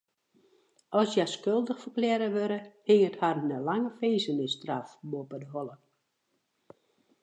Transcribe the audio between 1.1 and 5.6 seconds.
hja skuldich ferklearre wurde, hinget harren in lange finzenisstraf boppe de